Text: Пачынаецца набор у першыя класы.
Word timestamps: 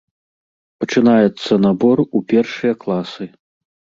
Пачынаецца 0.83 1.53
набор 1.67 1.97
у 2.17 2.23
першыя 2.33 2.73
класы. 2.87 3.31